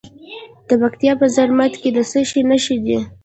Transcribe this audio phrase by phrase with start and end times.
[0.67, 2.97] د پکتیا په زرمت کې د څه شي نښې دي؟